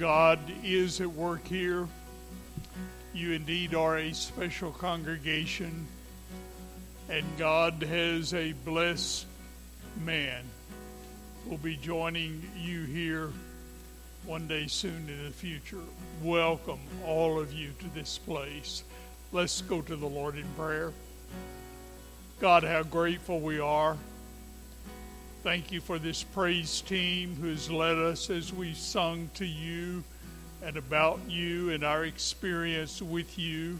[0.00, 1.86] God is at work here.
[3.12, 5.86] You indeed are a special congregation,
[7.10, 9.26] and God has a blessed
[10.02, 10.42] man
[11.46, 13.30] will be joining you here
[14.24, 15.84] one day soon in the future.
[16.22, 18.84] Welcome, all of you, to this place.
[19.32, 20.94] Let's go to the Lord in prayer.
[22.40, 23.98] God, how grateful we are.
[25.42, 30.04] Thank you for this praise team who has led us as we sung to you
[30.62, 33.78] and about you and our experience with you.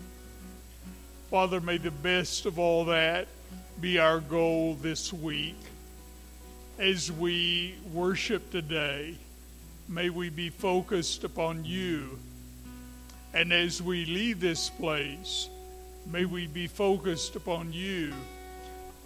[1.31, 3.29] Father, may the best of all that
[3.79, 5.59] be our goal this week.
[6.79, 9.17] As we worship today,
[9.87, 12.19] may we be focused upon you.
[13.35, 15.51] And as we leave this place,
[16.07, 18.15] may we be focused upon you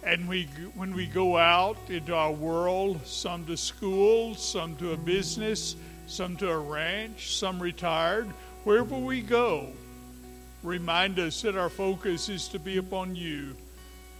[0.05, 0.43] and we,
[0.75, 6.37] when we go out into our world, some to school, some to a business, some
[6.37, 8.27] to a ranch, some retired,
[8.63, 9.67] wherever we go,
[10.61, 13.55] remind us that our focus is to be upon you.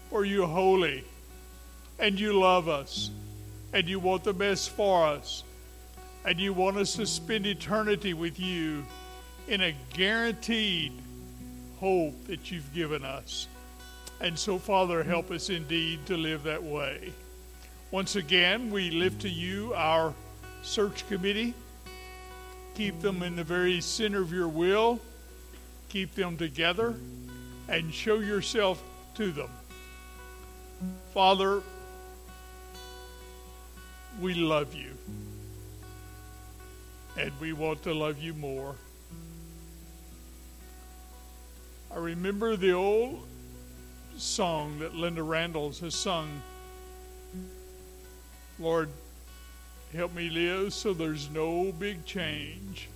[0.10, 1.04] For you are holy,
[2.00, 3.12] and you love us,
[3.72, 5.44] and you want the best for us,
[6.26, 8.84] and you want us to spend eternity with you
[9.48, 10.94] in a guaranteed
[11.80, 13.48] hope that you've given us.
[14.22, 17.14] And so, Father, help us indeed to live that way.
[17.92, 20.14] Once again, we lift to you our
[20.64, 21.54] search committee.
[22.76, 25.00] Keep them in the very center of your will.
[25.90, 26.96] Keep them together
[27.70, 28.82] and show yourself
[29.16, 29.50] to them.
[31.14, 31.62] Father,
[34.20, 34.92] we love you.
[37.18, 38.76] And we want to love you more.
[41.94, 43.26] I remember the old
[44.18, 46.42] song that Linda Randalls has sung.
[48.60, 48.90] Lord,
[49.94, 52.90] help me live so there's no big change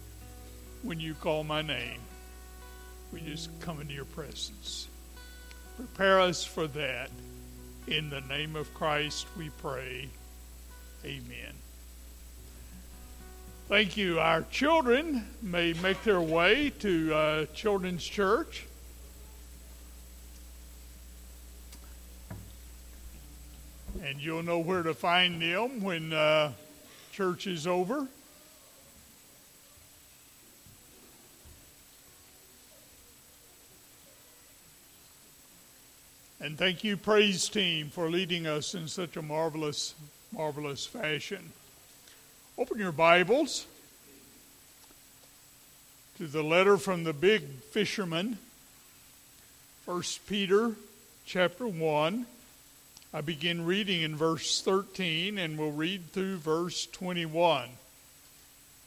[0.84, 2.00] when you call my name.
[3.12, 4.88] We just come into your presence.
[5.75, 7.09] Prepare us for that.
[7.88, 10.09] In the name of Christ we pray.
[11.03, 11.53] Amen.
[13.68, 14.19] Thank you.
[14.19, 18.66] Our children may make their way to uh, Children's Church.
[24.03, 26.53] And you'll know where to find them when uh,
[27.11, 28.07] church is over.
[36.41, 39.94] And thank you, praise team, for leading us in such a marvelous,
[40.31, 41.51] marvelous fashion.
[42.57, 43.66] Open your Bibles
[46.17, 48.38] to the letter from the big fisherman,
[49.85, 50.75] 1 Peter
[51.25, 52.25] chapter 1.
[53.12, 57.70] I begin reading in verse 13 and we'll read through verse 21.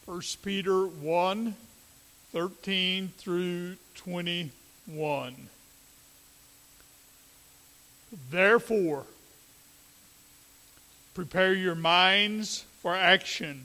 [0.05, 1.57] 1 Peter 1
[2.33, 5.35] 13 through 21.
[8.31, 9.07] Therefore,
[11.15, 13.65] prepare your minds for action.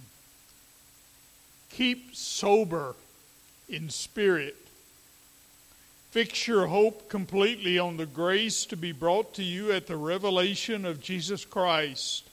[1.70, 2.96] Keep sober
[3.70, 4.67] in spirit
[6.12, 10.86] Fix your hope completely on the grace to be brought to you at the revelation
[10.86, 12.24] of Jesus Christ.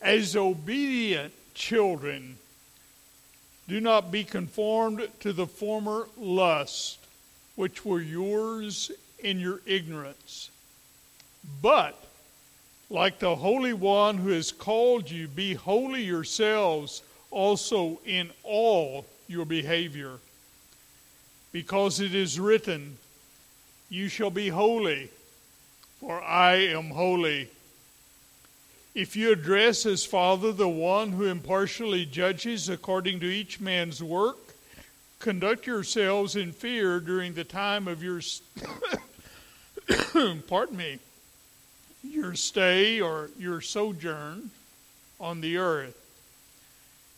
[0.00, 2.38] As obedient children,
[3.68, 6.98] do not be conformed to the former lust
[7.56, 10.50] which were yours in your ignorance.
[11.60, 12.02] But,
[12.88, 19.44] like the Holy One who has called you, be holy yourselves also in all your
[19.44, 20.18] behavior
[21.52, 22.96] because it is written,
[23.90, 25.10] You shall be holy,
[26.00, 27.48] for I am holy.
[28.94, 34.38] If you address as Father the one who impartially judges according to each man's work,
[35.18, 38.20] conduct yourselves in fear during the time of your
[40.48, 40.98] pardon me
[42.02, 44.50] your stay or your sojourn
[45.20, 46.01] on the earth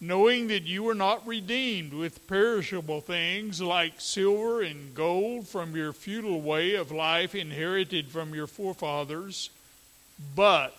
[0.01, 5.93] knowing that you were not redeemed with perishable things like silver and gold from your
[5.93, 9.51] futile way of life inherited from your forefathers,
[10.35, 10.77] but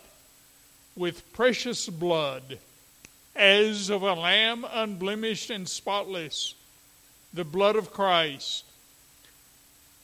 [0.96, 2.60] with precious blood,
[3.36, 6.54] as of a lamb unblemished and spotless,
[7.34, 8.64] the blood of Christ.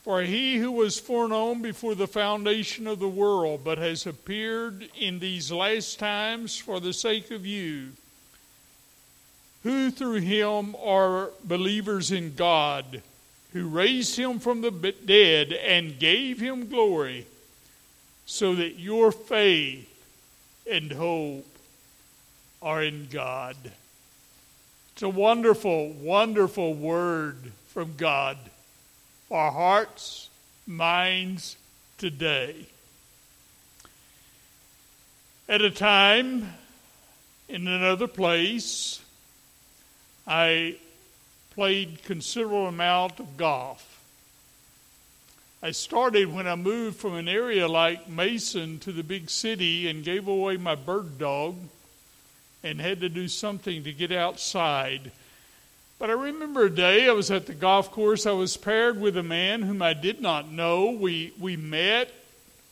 [0.03, 5.19] For he who was foreknown before the foundation of the world, but has appeared in
[5.19, 7.91] these last times for the sake of you
[9.63, 13.01] who through him are believers in God,
[13.53, 17.25] who raised him from the dead and gave him glory,
[18.25, 19.87] so that your faith
[20.69, 21.45] and hope
[22.61, 23.57] are in God.
[24.93, 28.37] It's a wonderful, wonderful word from God
[29.27, 30.29] for our hearts,
[30.67, 31.57] minds
[31.97, 32.67] today.
[35.49, 36.53] At a time
[37.49, 39.00] in another place,
[40.27, 40.77] I
[41.51, 43.87] played considerable amount of golf.
[45.63, 50.03] I started when I moved from an area like Mason to the big city and
[50.03, 51.55] gave away my bird dog
[52.63, 55.11] and had to do something to get outside.
[55.99, 58.25] But I remember a day I was at the golf course.
[58.25, 60.89] I was paired with a man whom I did not know.
[60.89, 62.11] We, we met,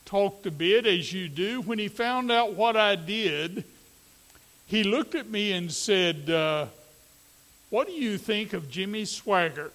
[0.05, 1.61] talked a bit as you do.
[1.61, 3.65] When he found out what I did,
[4.65, 6.65] he looked at me and said, uh,
[7.69, 9.71] What do you think of Jimmy Swaggart?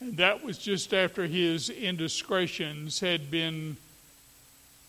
[0.00, 3.76] And that was just after his indiscretions had been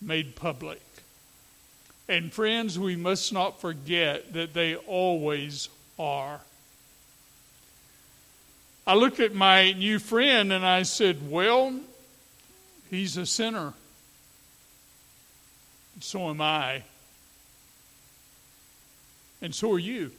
[0.01, 0.81] made public.
[2.09, 6.41] And friends, we must not forget that they always are.
[8.85, 11.79] I looked at my new friend and I said, Well,
[12.91, 13.73] he's a sinner.
[16.01, 16.83] So am I.
[19.41, 20.11] And so are you.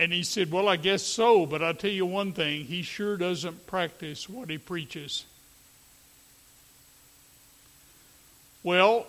[0.00, 3.18] And he said, Well, I guess so, but I'll tell you one thing he sure
[3.18, 5.26] doesn't practice what he preaches.
[8.62, 9.06] Well,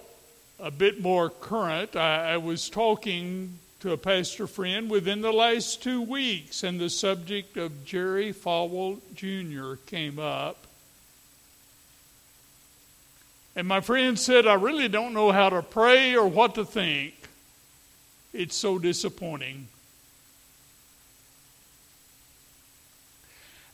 [0.59, 5.81] a bit more current, I, I, was talking to a pastor friend within the last
[5.81, 9.75] two weeks, and the subject of Jerry Falwell Jr.
[9.85, 10.57] came up.
[13.55, 17.13] And my friend said, I really don't know how to pray or what to think.
[18.33, 19.69] It's so disappointing.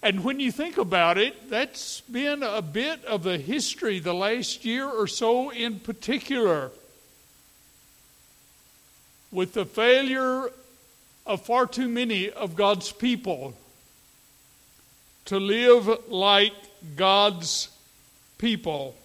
[0.04, 4.64] And when you think about it, that's been a bit of the history the last
[4.64, 6.72] year or so in particular.
[9.32, 10.50] With the failure
[11.26, 13.54] of far too many of God's people
[15.26, 16.54] to live like
[16.96, 17.70] God's
[18.38, 18.96] people.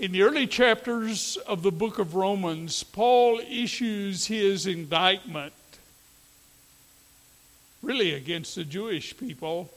[0.00, 5.52] In the early chapters of the book of Romans, Paul issues his indictment
[7.82, 9.70] really against the Jewish people.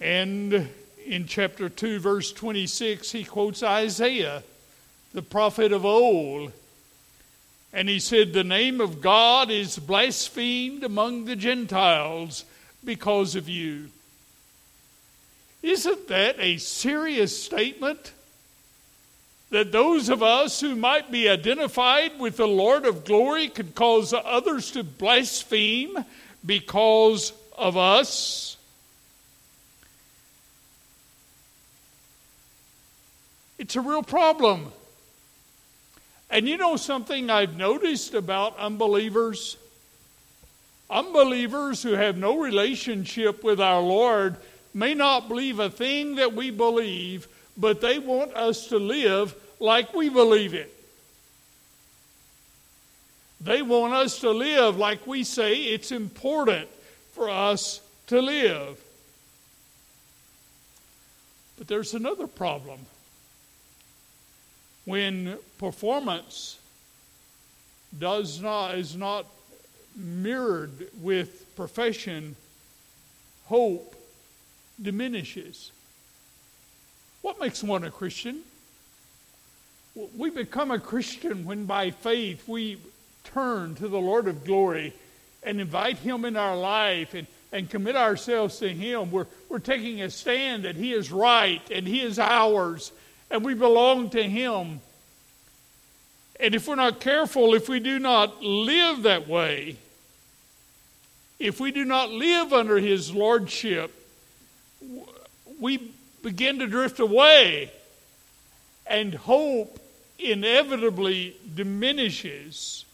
[0.00, 0.68] And
[1.04, 4.42] in chapter 2, verse 26, he quotes Isaiah,
[5.14, 6.52] the prophet of old.
[7.72, 12.44] And he said, The name of God is blasphemed among the Gentiles
[12.84, 13.90] because of you.
[15.62, 18.12] Isn't that a serious statement?
[19.50, 24.12] That those of us who might be identified with the Lord of glory could cause
[24.12, 26.04] others to blaspheme
[26.44, 28.56] because of us.
[33.58, 34.72] It's a real problem.
[36.28, 39.56] And you know something I've noticed about unbelievers?
[40.90, 44.36] Unbelievers who have no relationship with our Lord
[44.74, 49.94] may not believe a thing that we believe but they want us to live like
[49.94, 50.72] we believe it.
[53.40, 56.68] They want us to live like we say it's important
[57.12, 58.80] for us to live.
[61.58, 62.80] But there's another problem.
[64.84, 66.58] When performance
[67.98, 69.26] does not is not
[69.96, 72.36] mirrored with profession,
[73.46, 73.94] hope
[74.80, 75.72] diminishes.
[77.22, 78.40] What makes one a Christian?
[80.16, 82.78] We become a Christian when by faith we
[83.24, 84.92] turn to the Lord of glory
[85.42, 89.10] and invite Him in our life and, and commit ourselves to Him.
[89.10, 92.92] We're, we're taking a stand that He is right and He is ours
[93.30, 94.80] and we belong to Him.
[96.38, 99.76] And if we're not careful, if we do not live that way,
[101.38, 103.92] if we do not live under His Lordship,
[105.58, 105.92] we
[106.26, 107.70] begin to drift away,
[108.84, 109.78] and hope
[110.18, 112.84] inevitably diminishes,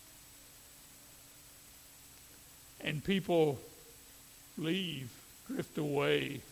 [2.82, 3.58] and people
[4.58, 5.08] leave,
[5.46, 6.42] drift away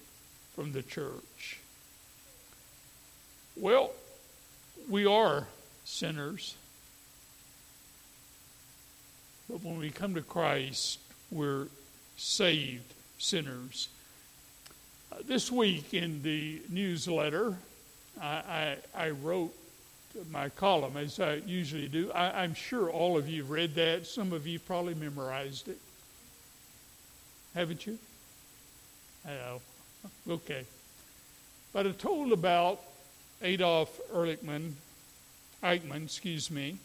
[0.55, 1.61] from the church.
[3.59, 3.91] Well,
[4.89, 5.47] we are
[5.85, 6.55] sinners.
[9.51, 10.99] But when we come to Christ,
[11.31, 11.67] we're
[12.17, 13.89] saved sinners
[15.25, 17.57] this week in the newsletter,
[18.21, 19.55] I, I, I, wrote
[20.31, 22.11] my column as I usually do.
[22.13, 24.07] I, I'm sure all of you have read that.
[24.07, 25.79] Some of you probably memorized it.
[27.55, 27.99] Haven't you?
[29.27, 29.61] Know.
[30.29, 30.65] Okay.
[31.73, 32.81] But I told about
[33.43, 34.73] Adolf Ehrlichman,
[35.63, 36.79] Eichmann, excuse me,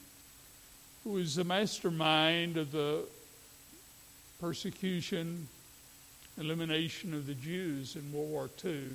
[1.04, 3.04] who was the mastermind of the
[4.40, 5.48] persecution,
[6.38, 8.90] elimination of the Jews in World War II.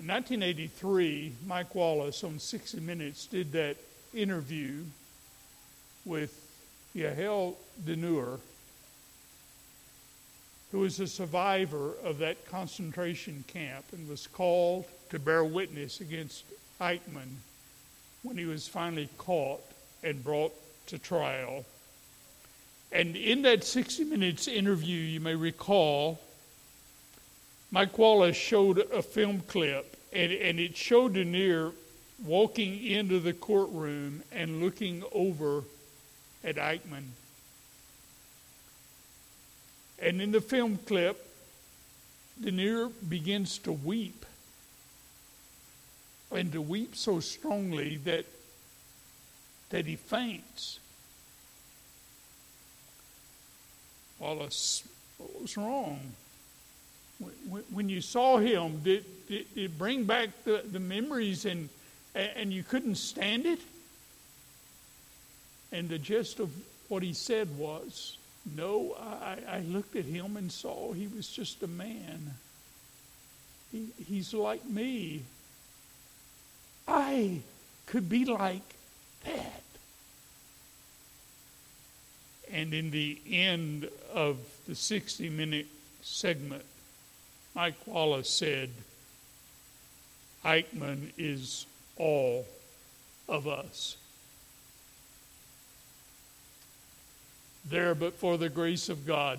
[0.00, 3.76] In 1983, Mike Wallace on 60 Minutes did that
[4.14, 4.82] interview
[6.04, 6.38] with
[6.96, 7.54] Yael
[7.84, 8.40] Denur,
[10.72, 16.44] who was a survivor of that concentration camp and was called to bear witness against
[16.80, 17.36] Eichmann
[18.22, 19.62] when he was finally caught
[20.02, 20.52] and brought
[20.86, 21.64] to trial.
[22.92, 26.20] And in that 60 Minutes interview, you may recall,
[27.70, 31.72] Mike Wallace showed a film clip, and, and it showed Denur
[32.24, 35.64] walking into the courtroom and looking over
[36.44, 37.06] at Eichmann.
[39.98, 41.26] And in the film clip,
[42.42, 44.26] Denur begins to weep.
[46.30, 48.26] And to weep so strongly that,
[49.70, 50.78] that he faints.
[54.22, 54.84] Wallace,
[55.18, 55.98] what was wrong?
[57.70, 61.68] When, you saw him, did, did, did it bring back the, the memories and,
[62.14, 63.58] and you couldn't stand it?
[65.72, 66.50] And the gist of
[66.88, 68.16] what he said was,
[68.56, 72.34] no, I, I looked at him and saw he was just a man.
[73.72, 75.22] He, he's like me.
[76.86, 77.40] I
[77.86, 78.74] could be like
[79.24, 79.51] that.
[82.52, 84.36] And in the end of
[84.68, 85.66] the 60 minute
[86.02, 86.64] segment,
[87.54, 88.70] Mike Wallace said,
[90.44, 91.66] Eichmann is
[91.96, 92.46] all
[93.28, 93.96] of us.
[97.64, 99.38] there but for the grace of God.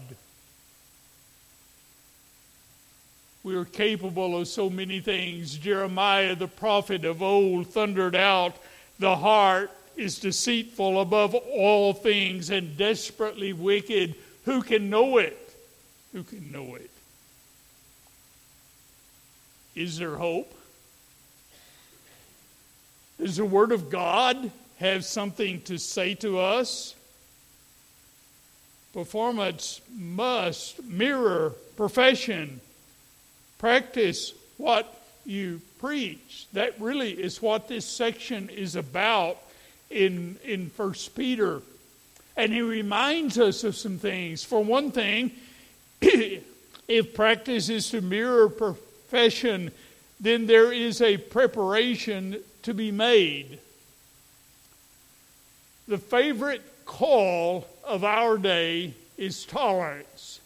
[3.44, 5.58] We are capable of so many things.
[5.58, 8.56] Jeremiah, the prophet of old, thundered out,
[9.00, 14.16] The heart is deceitful above all things and desperately wicked.
[14.46, 15.40] Who can know it?
[16.14, 16.90] Who can know it?
[19.76, 20.54] Is there hope?
[23.20, 26.96] Does the Word of God have something to say to us?
[28.94, 32.60] Performance must mirror profession.
[33.58, 36.48] Practice what you preach.
[36.54, 39.38] That really is what this section is about
[39.94, 41.62] in, in 1 Peter.
[42.36, 44.44] And he reminds us of some things.
[44.44, 45.32] For one thing,
[46.02, 49.72] if practice is to mirror profession,
[50.20, 53.60] then there is a preparation to be made.
[55.88, 60.40] The favorite call of our day is tolerance.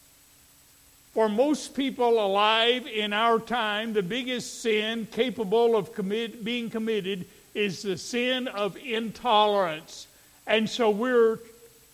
[1.14, 7.24] For most people alive in our time, the biggest sin capable of commit, being committed
[7.58, 10.06] is the sin of intolerance.
[10.46, 11.40] And so we're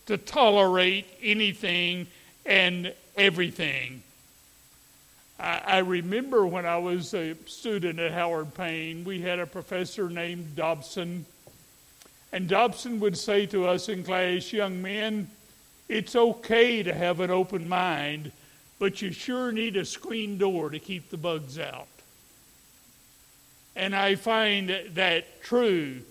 [0.05, 2.07] to tolerate anything
[2.45, 4.03] and everything.
[5.39, 10.09] I, I remember when I was a student at Howard Payne, we had a professor
[10.09, 11.25] named Dobson
[12.31, 15.29] and Dobson would say to us in class, young men,
[15.87, 18.33] it's okay to have an open mind,
[18.77, 21.87] but you sure need a screen door to keep the bugs out.
[23.75, 26.01] And I find that true.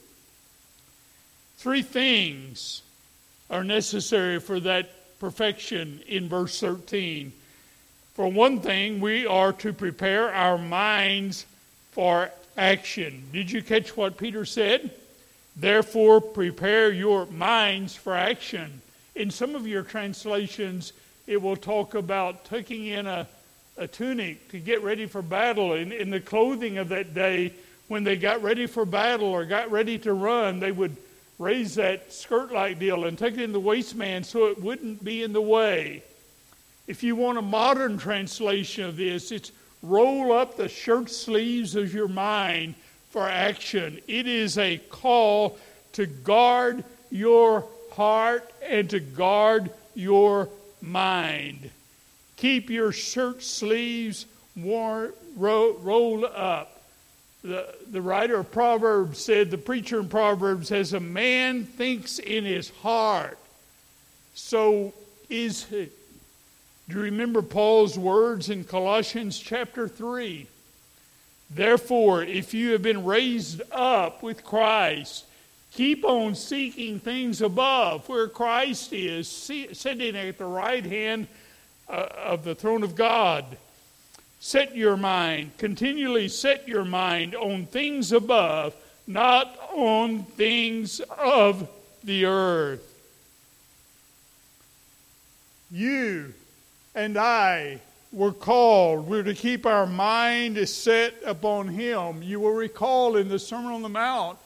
[1.58, 2.82] Three things
[3.50, 7.32] are necessary for that perfection in verse 13.
[8.14, 11.46] For one thing, we are to prepare our minds
[11.92, 13.24] for action.
[13.32, 14.90] Did you catch what Peter said?
[15.56, 18.80] Therefore, prepare your minds for action.
[19.14, 20.92] In some of your translations,
[21.26, 23.26] it will talk about tucking in a,
[23.76, 25.74] a tunic to get ready for battle.
[25.74, 27.52] In, in the clothing of that day,
[27.88, 30.96] when they got ready for battle or got ready to run, they would
[31.38, 35.22] raise that skirt like deal and take it in the waistband so it wouldn't be
[35.22, 36.02] in the way.
[36.86, 39.50] If you want a modern translation of this, it's
[39.82, 42.74] roll up the shirt sleeves of your mind
[43.10, 44.00] for action.
[44.06, 45.58] It is a call
[45.92, 50.48] to guard your heart and to guard your
[50.80, 51.70] mind.
[52.36, 54.26] Keep your shirt sleeves
[54.56, 56.82] worn, ro- rolled up.
[57.42, 62.44] The, the writer of Proverbs said, the preacher in Proverbs, as a man thinks in
[62.44, 63.38] his heart,
[64.34, 64.94] so
[65.28, 65.90] is he.
[66.88, 70.46] Do you remember Paul's words in Colossians chapter 3?
[71.50, 75.24] Therefore, if you have been raised up with Christ,
[75.72, 81.28] keep on seeking things above, where Christ is sitting at the right hand
[81.88, 83.44] uh, of the throne of God.
[84.40, 88.76] Set your mind, continually set your mind on things above,
[89.06, 91.68] not on things of
[92.04, 92.90] the earth.
[95.70, 96.34] You
[96.94, 97.80] and I
[98.12, 99.08] were called.
[99.08, 102.22] We're to keep our mind set upon Him.
[102.22, 104.38] You will recall in the Sermon on the Mount,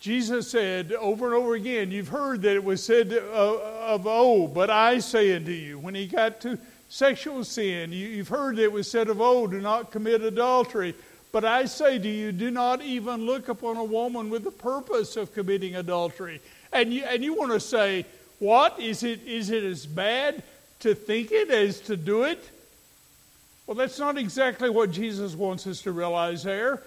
[0.00, 4.70] Jesus said over and over again, You've heard that it was said of old, but
[4.70, 6.58] I say unto you, when He got to
[6.92, 10.94] sexual sin, you've heard it was said of old, Do not commit adultery.
[11.32, 15.16] But I say to you, do not even look upon a woman with the purpose
[15.16, 16.42] of committing adultery.
[16.74, 18.04] And you, and you want to say,
[18.38, 18.78] what?
[18.78, 20.42] Is it, is it as bad
[20.80, 22.50] to think it as to do it?
[23.66, 26.82] Well, that's not exactly what Jesus wants us to realize there.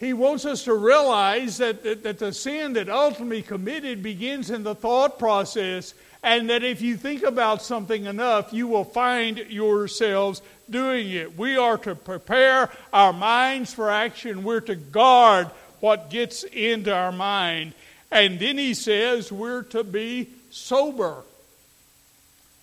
[0.00, 4.64] He wants us to realize that, that, that, the sin that ultimately committed begins in
[4.64, 10.40] the thought process, and that if you think about something enough, you will find yourselves
[10.70, 11.36] doing it.
[11.36, 15.48] We are to prepare our minds for action, we're to guard
[15.80, 17.74] what gets into our mind.
[18.10, 21.22] And then he says we're to be sober.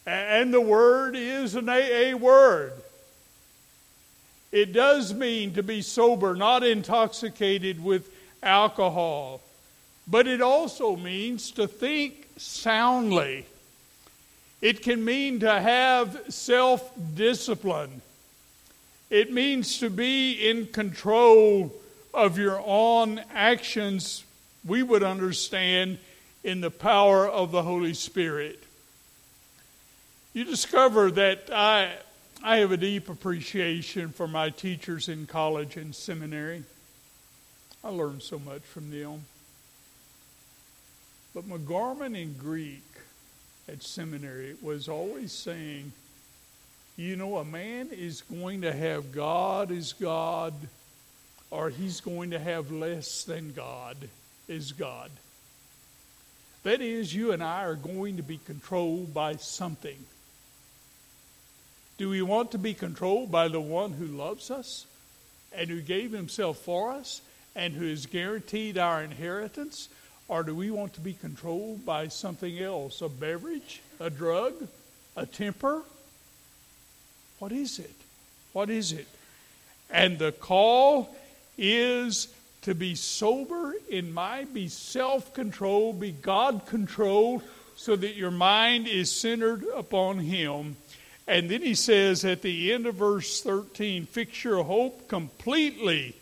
[0.06, 2.74] And the word is an AA word.
[4.52, 8.10] It does mean to be sober, not intoxicated with
[8.42, 9.42] alcohol.
[10.08, 13.46] But it also means to think soundly.
[14.62, 18.02] It can mean to have self discipline.
[19.10, 21.74] It means to be in control
[22.14, 24.24] of your own actions,
[24.66, 25.98] we would understand,
[26.44, 28.64] in the power of the Holy Spirit
[30.34, 31.92] you discover that I,
[32.44, 36.64] I have a deep appreciation for my teachers in college and seminary.
[37.84, 39.26] I learned so much from them.
[41.34, 42.84] But McGorman in Greek
[43.68, 45.92] at seminary was always saying,
[46.98, 50.54] you know, a man is going to have God as God,
[51.52, 53.96] or he's going to have less than God
[54.50, 55.12] as God.
[56.64, 59.98] That is, you and I are going to be controlled by something.
[61.98, 64.86] Do we want to be controlled by the one who loves us
[65.54, 67.22] and who gave himself for us
[67.56, 69.90] and who has guaranteed our inheritance?
[70.30, 73.02] Or do we want to be controlled by something else?
[73.02, 73.82] A beverage?
[74.00, 74.54] A drug?
[75.18, 75.82] A temper?
[77.40, 77.96] What is it?
[78.54, 79.08] What is it?
[79.90, 81.14] And the call
[81.58, 82.30] is
[82.62, 87.44] to be sober in mind, be self controlled, be God controlled,
[87.76, 90.78] so that your mind is centered upon Him
[91.30, 96.16] and then he says at the end of verse 13, fix your hope completely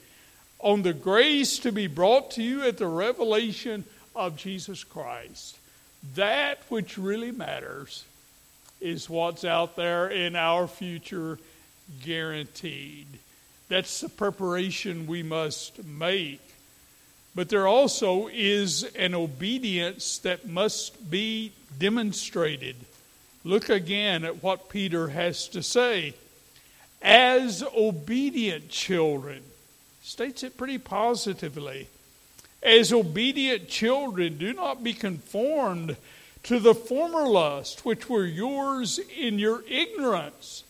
[0.59, 3.85] on the grace to be brought to you at the revelation
[4.17, 5.57] of Jesus Christ.
[6.15, 8.03] That which really matters
[8.81, 11.39] is what's out there in our future
[12.03, 13.07] guaranteed.
[13.69, 16.41] That's the preparation we must make.
[17.35, 22.75] But there also is an obedience that must be demonstrated.
[23.43, 26.15] Look again at what Peter has to say.
[27.01, 29.43] As obedient children,
[30.01, 31.87] states it pretty positively.
[32.63, 35.95] As obedient children, do not be conformed
[36.43, 40.63] to the former lust which were yours in your ignorance.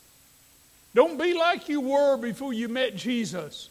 [0.93, 3.69] Don't be like you were before you met Jesus.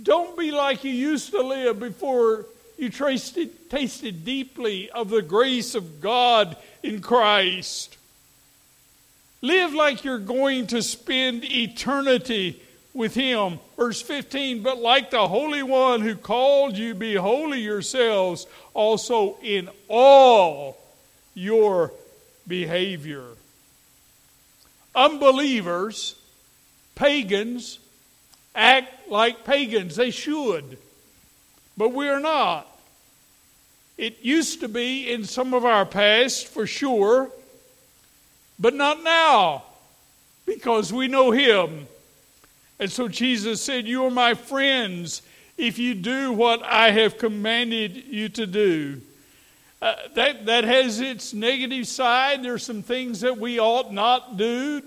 [0.00, 6.00] Don't be like you used to live before you tasted deeply of the grace of
[6.00, 7.96] God in Christ.
[9.42, 12.62] Live like you're going to spend eternity
[12.98, 13.60] with Him.
[13.76, 19.70] Verse 15, but like the Holy One who called you, be holy yourselves also in
[19.88, 20.76] all
[21.32, 21.92] your
[22.46, 23.24] behavior.
[24.94, 26.16] Unbelievers,
[26.96, 27.78] pagans,
[28.54, 29.94] act like pagans.
[29.96, 30.76] They should.
[31.76, 32.66] But we are not.
[33.96, 37.30] It used to be in some of our past, for sure,
[38.58, 39.62] but not now,
[40.46, 41.86] because we know Him.
[42.78, 45.22] And so Jesus said, You are my friends
[45.56, 49.00] if you do what I have commanded you to do.
[49.80, 52.42] Uh, that, that has its negative side.
[52.42, 54.82] There are some things that we ought not do,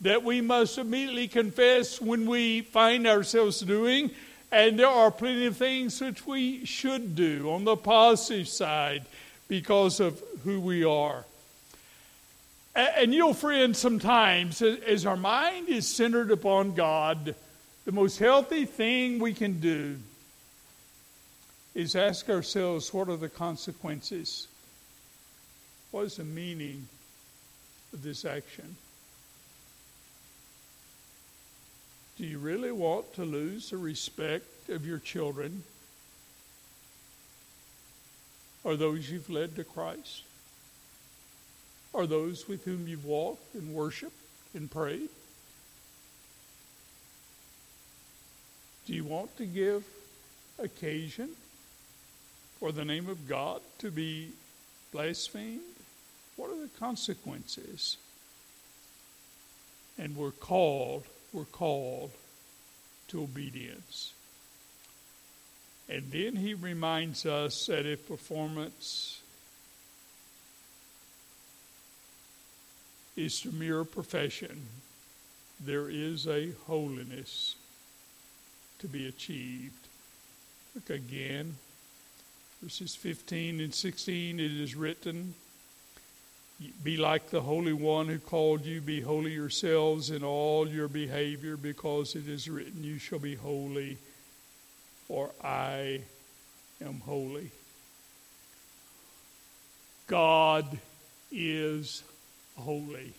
[0.00, 4.10] that we must immediately confess when we find ourselves doing.
[4.52, 9.04] And there are plenty of things which we should do on the positive side
[9.48, 11.24] because of who we are.
[12.76, 17.34] And you know, find sometimes as our mind is centered upon God,
[17.86, 19.96] the most healthy thing we can do
[21.74, 24.46] is ask ourselves what are the consequences?
[25.90, 26.86] What is the meaning
[27.94, 28.76] of this action?
[32.18, 35.62] Do you really want to lose the respect of your children
[38.64, 40.25] or those you've led to Christ?
[41.96, 44.12] Or those with whom you've walked and worshiped
[44.52, 45.08] and prayed?
[48.86, 49.82] Do you want to give
[50.58, 51.30] occasion
[52.60, 54.28] for the name of God to be
[54.92, 55.62] blasphemed?
[56.36, 57.96] What are the consequences?
[59.98, 62.10] And we're called, we're called
[63.08, 64.12] to obedience.
[65.88, 69.15] And then he reminds us that if performance
[73.16, 74.66] is to mere profession,
[75.64, 77.56] there is a holiness
[78.78, 79.72] to be achieved.
[80.74, 81.56] Look again,
[82.62, 84.38] verses 15 and 16.
[84.38, 85.34] It is written,
[86.84, 91.56] Be like the Holy One who called you, be holy yourselves in all your behavior,
[91.56, 93.96] because it is written, You shall be holy,
[95.08, 96.02] for I
[96.84, 97.50] am holy.
[100.06, 100.78] God
[101.32, 102.02] is
[102.56, 103.12] holy.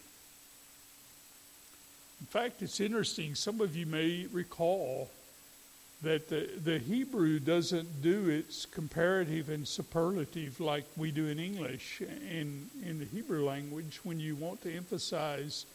[2.19, 3.35] In fact, it's interesting.
[3.35, 5.09] Some of you may recall
[6.03, 12.01] that the, the Hebrew doesn't do its comparative and superlative like we do in English.
[12.01, 15.65] In, in the Hebrew language, when you want to emphasize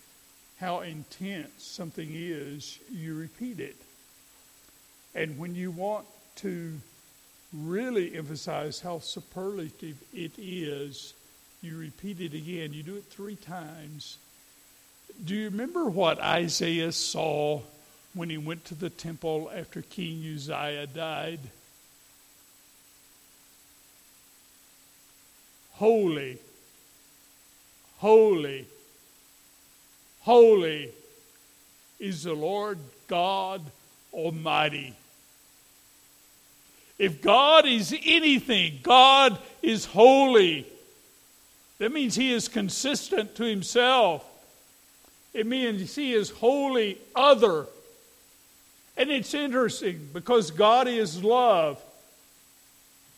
[0.60, 3.76] how intense something is, you repeat it.
[5.14, 6.72] And when you want to
[7.52, 11.14] really emphasize how superlative it is,
[11.62, 12.72] you repeat it again.
[12.72, 14.18] You do it three times.
[15.24, 17.62] Do you remember what Isaiah saw
[18.14, 21.40] when he went to the temple after King Uzziah died.
[25.72, 26.38] Holy,
[27.98, 28.66] holy,
[30.20, 30.92] holy
[31.98, 33.62] is the Lord God
[34.12, 34.94] Almighty.
[36.98, 40.66] If God is anything, God is holy.
[41.82, 44.24] That means He is consistent to Himself.
[45.34, 47.66] It means He is wholly other
[48.96, 51.82] and it's interesting because God is love.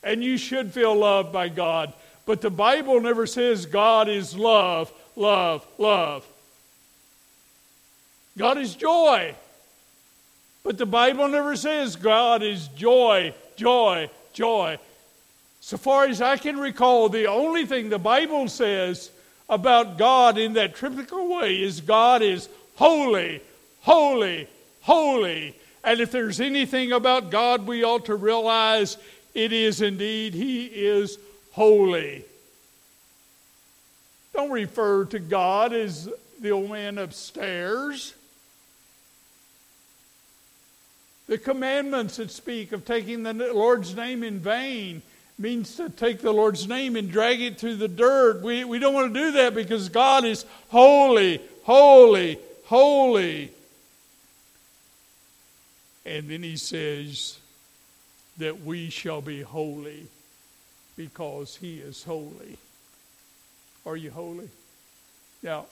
[0.03, 1.93] And you should feel loved by God.
[2.27, 6.27] But the Bible never says God is love, love, love.
[8.37, 9.35] God is joy.
[10.63, 14.79] But the Bible never says God is joy, joy, joy.
[15.65, 19.11] So far as I can recall, the only thing the Bible says
[19.49, 23.41] about God in that triplical way is God is holy,
[23.81, 24.47] holy,
[24.83, 25.57] holy.
[25.83, 28.99] And if there's anything about God we ought to realize,
[29.33, 31.19] it is indeed He is
[31.53, 32.27] holy.
[34.35, 36.11] Don't refer to God as
[36.43, 38.13] the old man upstairs.
[41.27, 45.01] The commandments that speak of taking the Lord's name in vain
[45.39, 48.43] means to take the Lord's name and drag it through the dirt.
[48.43, 53.51] We, we don't want to do that because God is holy, holy, holy.
[56.07, 57.39] And then he says
[58.39, 60.07] that we shall be holy
[60.97, 62.59] because he is holy.
[63.87, 64.49] Are you holy?
[65.43, 65.67] Now,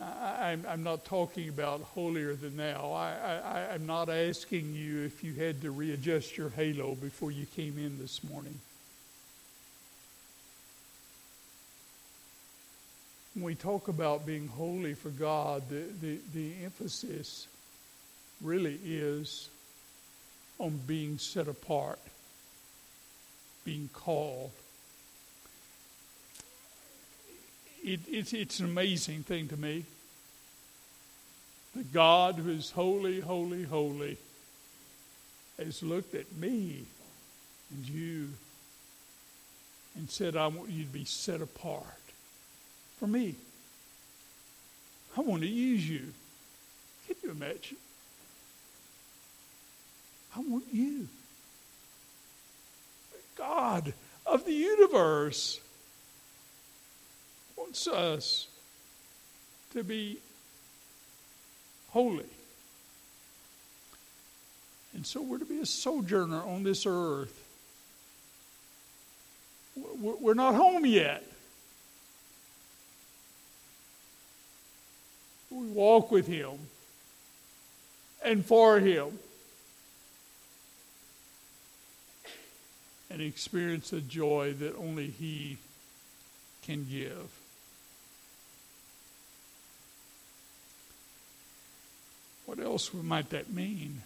[0.00, 2.92] I, am not talking about holier than thou.
[2.92, 7.78] I, am not asking you if you had to readjust your halo before you came
[7.78, 8.58] in this morning.
[13.34, 17.46] When we talk about being holy for God, the, the, the emphasis
[18.42, 19.48] really is
[20.58, 21.98] on being set apart,
[23.64, 24.52] being called.
[27.86, 29.84] It, it's, it's an amazing thing to me.
[31.76, 34.16] The God who is holy, holy, holy
[35.56, 36.84] has looked at me
[37.70, 38.30] and you
[39.94, 41.84] and said, I want you to be set apart
[42.98, 43.36] for me.
[45.16, 46.12] I want to use you.
[47.06, 47.76] Can you imagine?
[50.36, 51.06] I want you.
[53.38, 53.94] God
[54.26, 55.60] of the universe
[57.56, 58.48] wants us
[59.72, 60.18] to be
[61.90, 62.24] holy.
[64.94, 67.42] And so we're to be a sojourner on this earth.
[69.76, 71.22] We're not home yet.
[75.50, 76.58] We walk with Him
[78.24, 79.18] and for Him.
[83.10, 85.56] and experience a joy that only He
[86.62, 87.30] can give.
[92.46, 94.02] What else might that mean?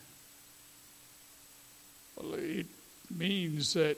[2.16, 2.66] Well, it
[3.14, 3.96] means that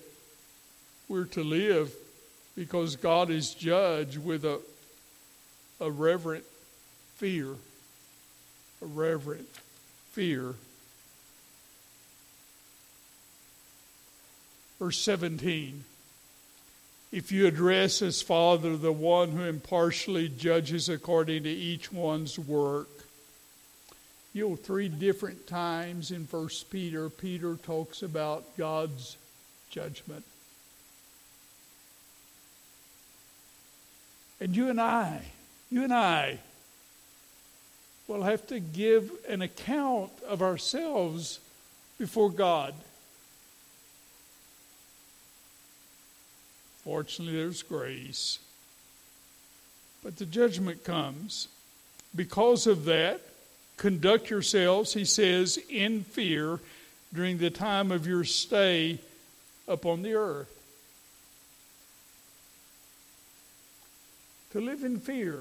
[1.09, 1.93] we're to live
[2.57, 4.61] because God is judge with a,
[5.81, 6.45] a reverent
[7.17, 7.55] fear.
[8.83, 9.49] A reverent
[10.13, 10.55] fear.
[14.79, 15.85] Verse 17
[17.13, 22.89] If you address as Father the one who impartially judges according to each one's work,
[24.33, 29.17] you know, three different times in First Peter, Peter talks about God's
[29.71, 30.25] judgment.
[34.41, 35.23] And you and I,
[35.71, 36.39] you and I,
[38.09, 41.39] will have to give an account of ourselves
[41.99, 42.75] before God.
[46.85, 48.39] Fortunately, there's grace.
[50.03, 51.49] But the judgment comes.
[52.15, 53.21] Because of that,
[53.77, 56.61] conduct yourselves, he says, in fear
[57.13, 58.99] during the time of your stay
[59.69, 60.49] upon the earth.
[64.53, 65.39] To live in fear.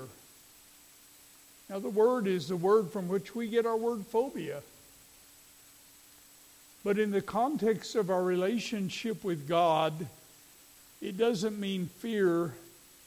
[1.69, 4.61] Now, the word is the word from which we get our word phobia.
[6.83, 10.07] But in the context of our relationship with God,
[11.01, 12.53] it doesn't mean fear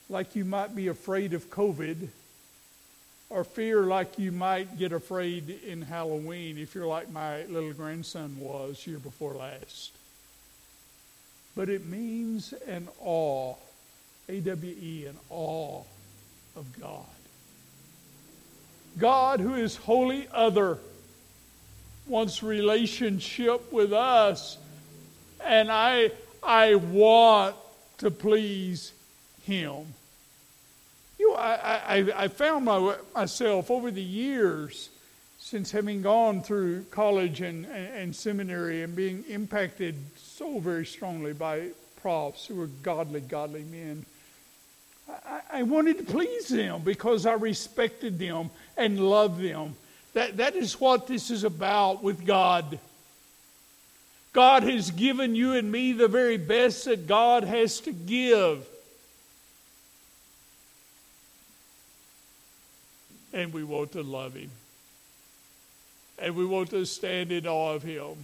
[0.08, 2.08] like you might be afraid of COVID
[3.30, 8.36] or fear like you might get afraid in Halloween if you're like my little grandson
[8.38, 9.92] was year before last.
[11.56, 13.54] But it means an awe,
[14.28, 15.82] A W E, an awe
[16.56, 17.06] of God.
[18.98, 20.78] God, who is wholly other,
[22.06, 24.58] wants relationship with us,
[25.44, 26.10] and I,
[26.42, 27.56] I want
[27.98, 28.92] to please
[29.44, 29.86] Him.
[31.44, 34.88] I, I, I found my, myself over the years,
[35.38, 41.34] since having gone through college and, and, and seminary and being impacted so very strongly
[41.34, 41.68] by
[42.00, 44.06] profs who were godly, godly men.
[45.08, 49.76] I, I wanted to please them because I respected them and loved them.
[50.14, 52.78] That, that is what this is about with God.
[54.32, 58.66] God has given you and me the very best that God has to give.
[63.34, 64.50] And we want to love Him.
[66.18, 68.14] And we want to stand in awe of Him.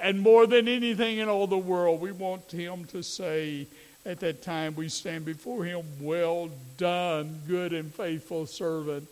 [0.00, 3.66] And more than anything in all the world, we want Him to say
[4.06, 9.08] at that time we stand before Him, Well done, good and faithful servant.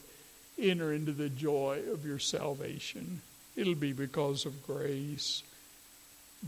[0.59, 3.21] Enter into the joy of your salvation.
[3.57, 5.43] It'll be because of grace,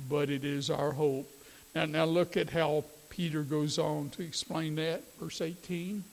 [0.09, 1.31] but it is our hope.
[1.74, 5.03] Now, now look at how Peter goes on to explain that.
[5.18, 6.05] Verse 18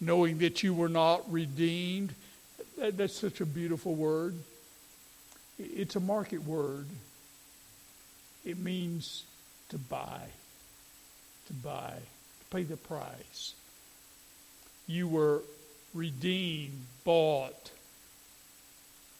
[0.00, 2.14] knowing that you were not redeemed.
[2.78, 4.34] That, that's such a beautiful word.
[5.58, 6.86] It's a market word.
[8.44, 9.24] It means
[9.70, 10.20] to buy,
[11.46, 13.54] to buy, to pay the price.
[14.86, 15.42] You were
[15.94, 17.70] redeemed, bought,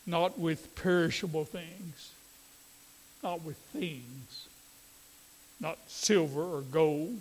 [0.07, 2.13] not with perishable things,
[3.23, 4.47] not with things,
[5.59, 7.21] not silver or gold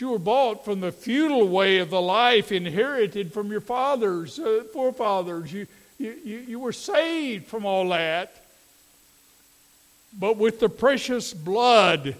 [0.00, 4.64] you were bought from the feudal way of the life inherited from your fathers, uh,
[4.72, 5.52] forefathers.
[5.52, 5.66] You,
[5.98, 6.12] you,
[6.46, 8.44] you were saved from all that.
[10.18, 12.16] But with the precious blood,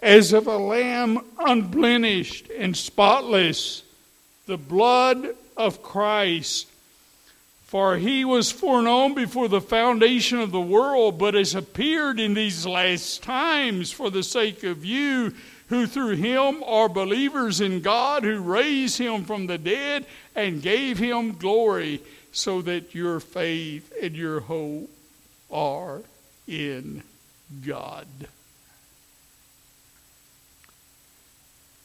[0.00, 3.82] as of a lamb unblemished and spotless,
[4.46, 6.68] the blood of Christ.
[7.64, 12.64] For he was foreknown before the foundation of the world, but has appeared in these
[12.64, 15.34] last times for the sake of you
[15.68, 20.98] who through him are believers in God, who raised him from the dead and gave
[20.98, 22.00] him glory,
[22.32, 24.90] so that your faith and your hope
[25.50, 26.02] are
[26.46, 27.02] in
[27.64, 28.06] God.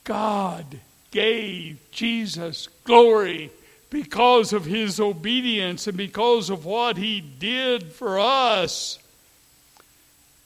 [0.04, 0.66] God
[1.12, 3.52] gave Jesus glory
[3.90, 8.98] because of his obedience and because of what he did for us.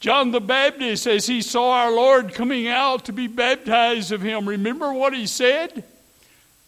[0.05, 4.47] John the Baptist, as he saw our Lord coming out to be baptized of him,
[4.47, 5.83] remember what he said?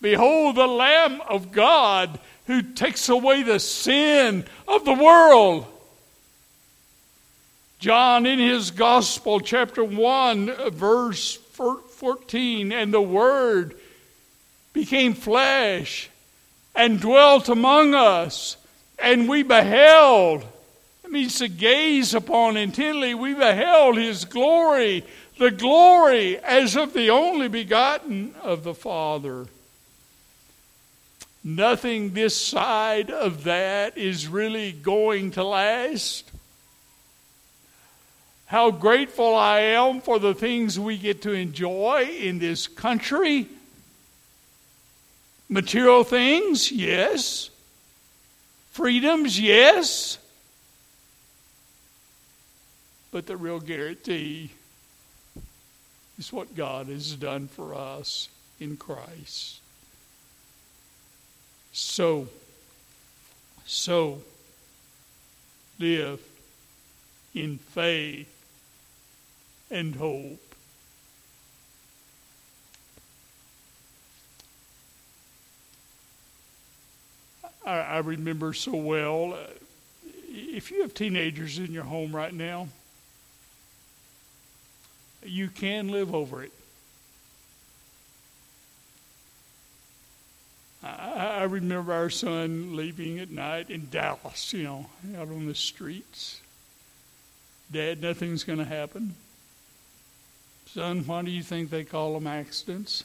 [0.01, 5.67] Behold, the Lamb of God who takes away the sin of the world.
[7.77, 13.75] John, in his Gospel, chapter 1, verse 14, and the Word
[14.73, 16.09] became flesh
[16.73, 18.57] and dwelt among us,
[18.97, 20.43] and we beheld
[21.07, 23.13] it means to gaze upon intently.
[23.13, 25.05] We beheld his glory,
[25.37, 29.47] the glory as of the only begotten of the Father.
[31.45, 36.29] nothing this side of that is really going to last.
[38.47, 43.47] How grateful I am for the things we get to enjoy in this country.
[45.47, 47.49] Material things, yes.
[48.71, 50.17] Freedoms, yes.
[53.11, 54.51] But the real guarantee
[56.17, 59.59] is what God has done for us in Christ.
[61.71, 62.27] So,
[63.65, 64.21] so
[65.79, 66.19] live
[67.35, 68.33] in faith
[69.69, 70.41] and hope.
[77.65, 79.33] I, I remember so well.
[79.33, 79.37] Uh,
[80.29, 82.69] if you have teenagers in your home right now,
[85.23, 86.51] you can live over it.
[90.83, 94.85] I, remember our son leaving at night in Dallas, you know,
[95.17, 96.41] out on the streets.
[97.71, 99.15] Dad, nothing's going to happen.
[100.67, 103.03] Son, why do you think they call them accidents?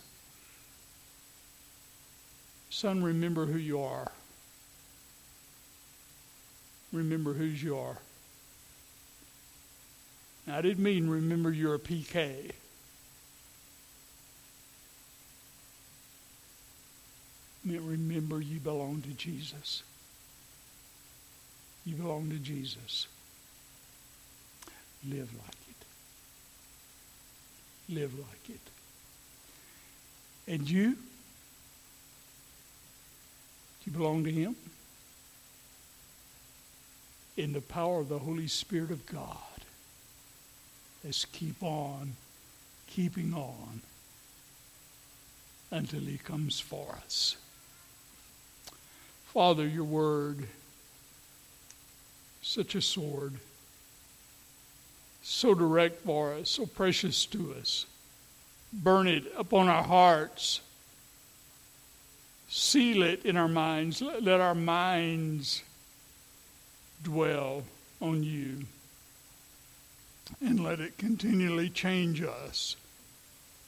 [2.71, 4.13] Son, remember who you are.
[6.93, 7.99] Remember whose you are.
[10.47, 12.51] Now, I didn't mean remember you're a PK.
[17.65, 19.85] I mean, remember you belong to Jesus.
[21.85, 23.07] You belong to Jesus.
[25.09, 25.77] Live like it.
[27.95, 28.61] Live like it.
[30.53, 30.97] And you?
[33.85, 34.57] You belong to Him?
[37.37, 39.52] In the power of the Holy Spirit of God.
[41.05, 42.13] Let's keep on
[42.87, 43.81] keeping on
[45.71, 47.37] until He comes for us.
[49.33, 50.47] Father, your word,
[52.43, 53.33] such a sword,
[55.23, 57.87] so direct for us, so precious to us.
[58.73, 60.61] Burn it upon our hearts.
[62.49, 64.03] Seal it in our minds.
[64.03, 65.63] Let our minds
[67.03, 67.65] dwell
[68.01, 68.67] on you
[70.41, 72.77] and let it continually change us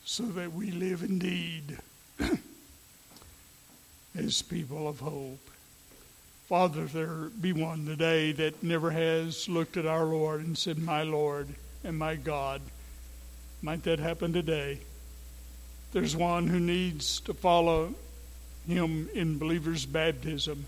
[0.05, 1.79] so that we live indeed
[4.17, 5.51] as people of hope.
[6.49, 11.03] Father, there be one today that never has looked at our Lord and said, My
[11.03, 11.49] Lord
[11.83, 12.61] and my God.
[13.63, 14.79] Might that happen today?
[15.93, 17.95] There's one who needs to follow
[18.69, 20.67] him in believer's baptism.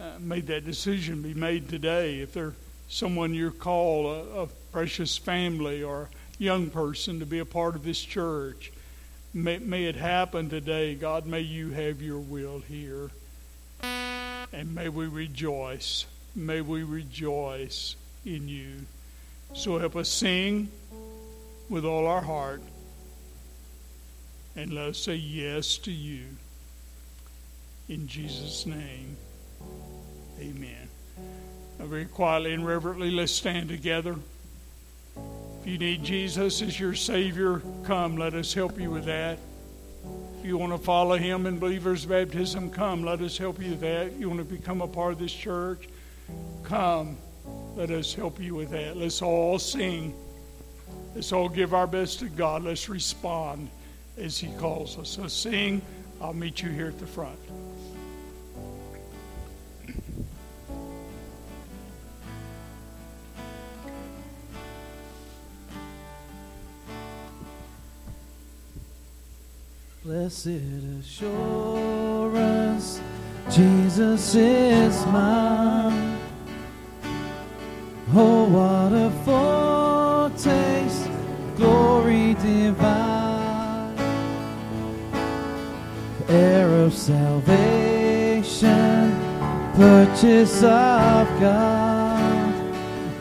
[0.00, 2.18] Uh, may that decision be made today.
[2.18, 2.54] If there's
[2.94, 7.82] someone you call a, a precious family or young person to be a part of
[7.82, 8.72] this church,
[9.32, 10.94] may, may it happen today.
[10.94, 13.10] God, may you have your will here.
[13.82, 16.06] And may we rejoice.
[16.36, 18.86] May we rejoice in you.
[19.54, 20.68] So help us sing
[21.68, 22.62] with all our heart.
[24.54, 26.26] And let us say yes to you.
[27.88, 29.16] In Jesus' name,
[30.40, 30.84] amen.
[31.78, 34.16] Very quietly and reverently, let's stand together.
[35.60, 38.16] If you need Jesus as your Savior, come.
[38.16, 39.38] Let us help you with that.
[40.38, 43.04] If you want to follow Him in believer's baptism, come.
[43.04, 44.12] Let us help you with that.
[44.14, 45.88] You want to become a part of this church,
[46.64, 47.16] come.
[47.76, 48.96] Let us help you with that.
[48.96, 50.14] Let's all sing.
[51.14, 52.62] Let's all give our best to God.
[52.62, 53.68] Let's respond
[54.16, 55.10] as He calls us.
[55.10, 55.82] So sing.
[56.20, 57.38] I'll meet you here at the front.
[70.04, 70.60] Blessed
[71.00, 73.00] assurance,
[73.50, 76.18] Jesus is mine.
[78.12, 81.08] Oh, what a foretaste,
[81.56, 83.96] glory divine,
[86.28, 87.64] heir of salvation,
[89.74, 92.52] purchase of God,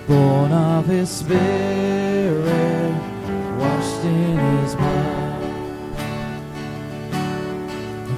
[0.06, 2.94] born of His Spirit,
[3.58, 5.13] washed in His blood.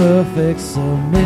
[0.00, 1.20] Perfect submission,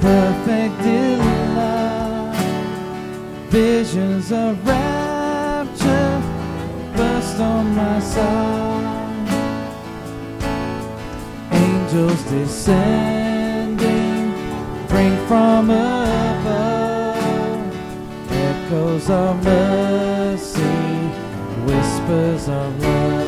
[0.00, 2.34] perfect delight,
[3.48, 6.20] visions of rapture
[6.96, 9.28] burst on my side,
[11.52, 13.78] angels descending,
[14.88, 16.92] bring from above
[18.32, 20.60] echoes of mercy,
[21.68, 23.27] whispers of love.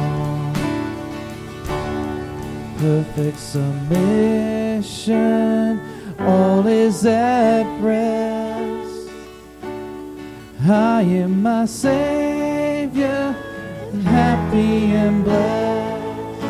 [2.81, 4.89] perfect submission,
[6.19, 9.09] all is at rest.
[10.67, 13.35] I am my Savior,
[14.03, 16.41] happy and blessed,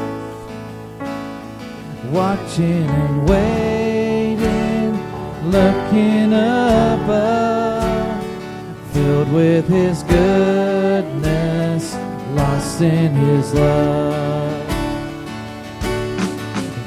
[2.14, 4.98] watching and waiting,
[5.52, 8.24] looking above,
[8.94, 11.94] filled with His goodness,
[12.36, 14.31] lost in His love.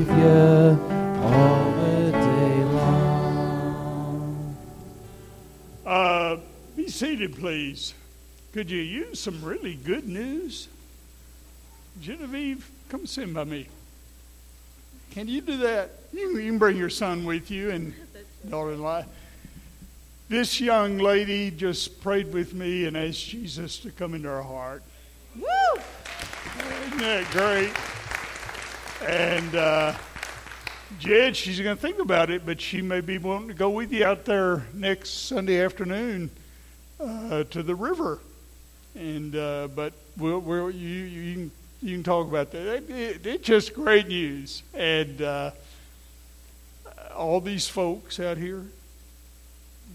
[0.00, 4.56] all the day long.
[5.84, 6.36] Uh,
[6.74, 7.92] be seated, please.
[8.52, 10.68] Could you use some really good news?
[12.00, 13.68] Genevieve, come sit by me.
[15.10, 15.90] Can you do that?
[16.12, 17.92] You, you can bring your son with you and
[18.48, 19.04] daughter-in-law.
[20.30, 24.82] This young lady just prayed with me and asked Jesus to come into her heart.
[25.36, 25.44] Woo!
[26.86, 27.72] Isn't that great?
[29.06, 29.94] And uh,
[31.00, 33.92] Jed, she's going to think about it, but she may be wanting to go with
[33.92, 36.30] you out there next Sunday afternoon
[37.00, 38.20] uh, to the river.
[38.94, 41.50] And uh, but we'll, we'll, you you can
[41.82, 42.66] you can talk about that.
[42.66, 45.50] It, it, it's just great news, and uh,
[47.16, 48.62] all these folks out here,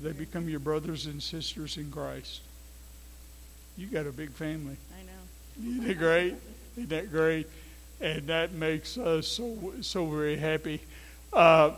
[0.02, 2.42] they become your brothers and sisters in Christ.
[3.78, 4.76] You got a big family.
[4.92, 5.70] I know.
[5.70, 6.36] Isn't that great?
[6.76, 7.48] Isn't that great?
[8.00, 10.82] And that makes us so so very happy.
[11.34, 11.72] Uh,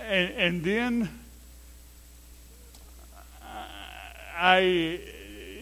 [0.00, 1.08] and, and then
[4.36, 5.00] I,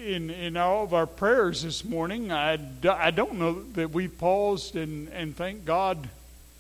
[0.05, 4.09] in in all of our prayers this morning, I, do, I don't know that we
[4.09, 6.09] paused and and thank God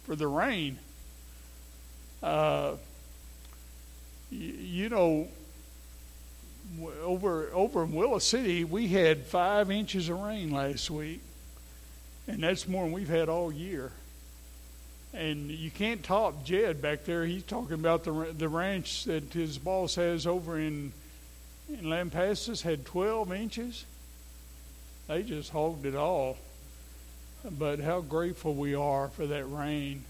[0.04, 0.78] for the rain.
[2.22, 2.72] Uh,
[4.30, 5.28] you, you know
[7.02, 11.20] over over in Willow City, we had five inches of rain last week,
[12.30, 13.90] and that's more than we've had all year.
[15.12, 17.24] And you can't top Jed back there.
[17.26, 20.92] He's talking about the the ranch that his boss has over in
[21.68, 23.84] in Lampasas had 12 inches.
[25.08, 26.36] They just hogged it all.
[27.58, 30.04] But how grateful we are for that rain.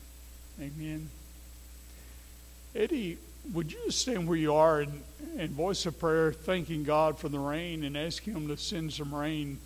[0.60, 1.08] Amen.
[2.74, 3.18] Eddie,
[3.52, 5.02] would you just stand where you are and,
[5.38, 9.14] and voice a prayer, thanking God for the rain and ask Him to send some
[9.14, 9.58] rain?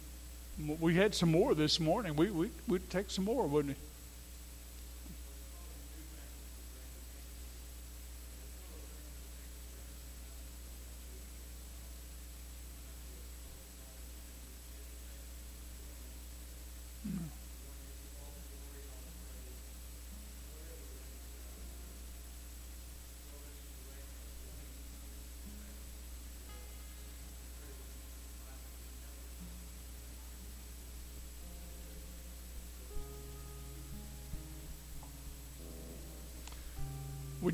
[0.59, 2.17] We had some more this morning.
[2.17, 3.77] We, we, we'd take some more, wouldn't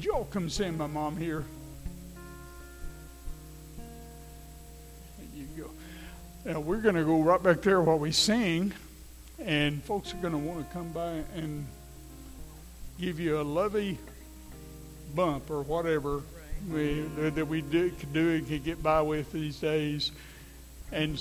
[0.01, 1.44] Would you all come send my mom here?
[5.34, 5.70] You go.
[6.46, 8.72] Now we're going to go right back there while we sing,
[9.38, 11.66] and folks are going to want to come by and
[12.98, 13.98] give you a lovey
[15.14, 16.22] bump or whatever
[16.72, 20.12] we, that we do, can do and can get by with these days,
[20.92, 21.20] and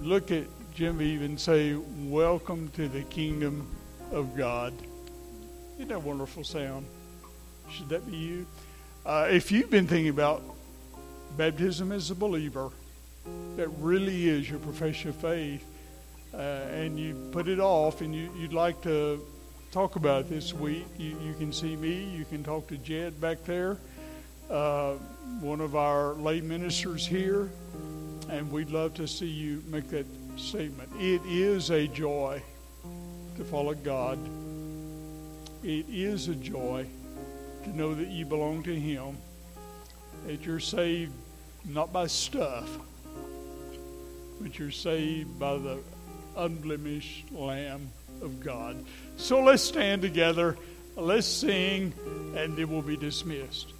[0.00, 0.44] look at
[0.74, 3.68] Genevieve and say, "Welcome to the kingdom
[4.10, 4.72] of God."
[5.76, 6.86] Isn't that wonderful sound?
[7.76, 8.46] Should that be you?
[9.06, 10.42] Uh, if you've been thinking about
[11.36, 12.70] baptism as a believer,
[13.56, 15.64] that really is your profession of faith,
[16.34, 19.24] uh, and you put it off and you, would like to
[19.70, 23.20] talk about it this week, you, you, can see me, you can talk to Jed
[23.20, 23.78] back there,
[24.50, 24.94] uh,
[25.40, 27.50] one of our lay ministers here,
[28.28, 30.06] and we'd love to see you make that
[30.36, 30.90] statement.
[30.98, 32.42] It is a joy
[33.36, 34.18] to follow God.
[35.62, 36.86] It is a joy
[37.64, 39.16] to know that you belong to Him,
[40.26, 41.12] that you're saved
[41.64, 42.68] not by stuff,
[44.40, 45.78] but you're saved by the
[46.36, 47.90] unblemished Lamb
[48.22, 48.84] of God.
[49.16, 50.56] So let's stand together,
[50.96, 51.92] let's sing,
[52.34, 53.72] and then we'll be dismissed.